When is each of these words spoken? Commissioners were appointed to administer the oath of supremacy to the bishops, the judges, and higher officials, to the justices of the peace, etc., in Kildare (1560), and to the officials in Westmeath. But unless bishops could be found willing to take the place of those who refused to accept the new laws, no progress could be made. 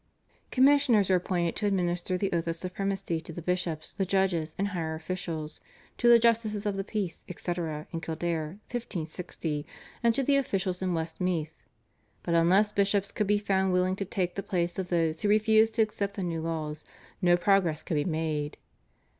Commissioners 0.49 1.11
were 1.11 1.17
appointed 1.17 1.55
to 1.55 1.67
administer 1.67 2.17
the 2.17 2.31
oath 2.33 2.47
of 2.47 2.55
supremacy 2.55 3.21
to 3.21 3.31
the 3.31 3.39
bishops, 3.39 3.91
the 3.93 4.03
judges, 4.03 4.55
and 4.57 4.69
higher 4.69 4.95
officials, 4.95 5.61
to 5.95 6.09
the 6.09 6.17
justices 6.17 6.65
of 6.65 6.75
the 6.75 6.83
peace, 6.83 7.23
etc., 7.29 7.85
in 7.91 8.01
Kildare 8.01 8.57
(1560), 8.71 9.63
and 10.01 10.15
to 10.15 10.23
the 10.23 10.37
officials 10.37 10.81
in 10.81 10.95
Westmeath. 10.95 11.53
But 12.23 12.33
unless 12.33 12.71
bishops 12.71 13.11
could 13.11 13.27
be 13.27 13.37
found 13.37 13.73
willing 13.73 13.95
to 13.97 14.05
take 14.05 14.33
the 14.33 14.41
place 14.41 14.79
of 14.79 14.87
those 14.89 15.21
who 15.21 15.29
refused 15.29 15.75
to 15.75 15.83
accept 15.83 16.15
the 16.15 16.23
new 16.23 16.41
laws, 16.41 16.83
no 17.21 17.37
progress 17.37 17.83
could 17.83 17.93
be 17.93 18.03
made. 18.03 18.57